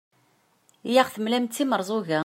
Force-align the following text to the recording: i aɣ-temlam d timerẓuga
i 0.89 0.93
aɣ-temlam 1.01 1.45
d 1.45 1.51
timerẓuga 1.55 2.19